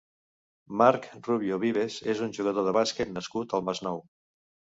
Marc 0.81 1.03
Rubio 1.27 1.59
Vives 1.65 1.99
és 2.15 2.23
un 2.29 2.33
jugador 2.39 2.67
de 2.69 2.75
bàsquet 2.79 3.13
nascut 3.19 3.55
al 3.61 3.65
Masnou. 3.71 4.03